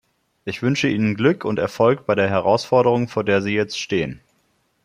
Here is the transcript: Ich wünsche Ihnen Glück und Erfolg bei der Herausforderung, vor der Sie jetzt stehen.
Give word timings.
Ich 0.45 0.63
wünsche 0.63 0.87
Ihnen 0.87 1.13
Glück 1.13 1.45
und 1.45 1.59
Erfolg 1.59 2.07
bei 2.07 2.15
der 2.15 2.27
Herausforderung, 2.27 3.07
vor 3.07 3.23
der 3.23 3.43
Sie 3.43 3.53
jetzt 3.53 3.79
stehen. 3.79 4.19